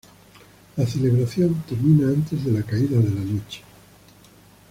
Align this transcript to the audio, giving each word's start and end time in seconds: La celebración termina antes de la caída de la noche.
La 0.77 0.87
celebración 0.87 1.61
termina 1.69 2.07
antes 2.07 2.43
de 2.43 2.51
la 2.51 2.63
caída 2.63 2.97
de 2.97 3.09
la 3.11 3.21
noche. 3.21 3.61